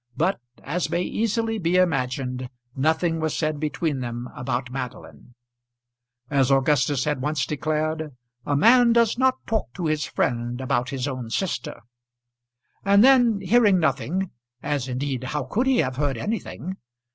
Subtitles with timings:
[0.17, 5.35] But, as may easily be imagined, nothing was said between them about Madeline.
[6.27, 8.11] As Augustus had once declared,
[8.43, 11.81] a man does not talk to his friend about his own sister.
[12.83, 14.31] And then hearing nothing
[14.63, 16.77] as indeed how could he have heard anything?